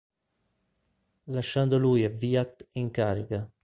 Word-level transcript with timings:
Lasciando 1.25 1.77
lui 1.77 2.03
e 2.03 2.17
Wyatt 2.19 2.69
in 2.71 2.89
carica. 2.89 3.47